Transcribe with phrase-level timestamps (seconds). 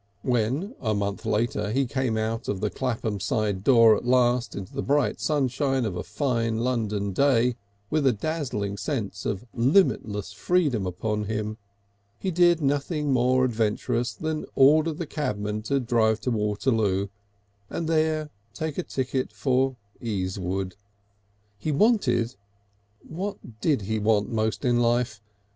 [0.23, 4.73] When, a month later, he came out of the Clapham side door at last into
[4.73, 7.55] the bright sunshine of a fine London day,
[7.91, 11.59] with a dazzling sense of limitless freedom upon him,
[12.17, 17.07] he did nothing more adventurous than order the cabman to drive to Waterloo,
[17.69, 20.75] and there take a ticket for Easewood.
[21.59, 22.35] He wanted
[23.07, 25.21] what did he want most in life?